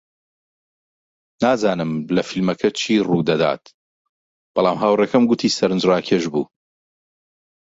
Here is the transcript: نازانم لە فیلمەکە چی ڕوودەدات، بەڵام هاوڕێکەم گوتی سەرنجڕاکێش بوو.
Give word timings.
نازانم 1.43 1.91
لە 2.15 2.23
فیلمەکە 2.29 2.69
چی 2.79 3.03
ڕوودەدات، 3.07 3.63
بەڵام 4.53 4.77
هاوڕێکەم 4.83 5.23
گوتی 5.29 5.55
سەرنجڕاکێش 5.57 6.23
بوو. 6.33 6.45